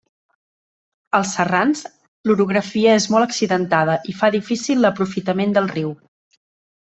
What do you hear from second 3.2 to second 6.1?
accidentada i fa difícil l'aprofitament del riu.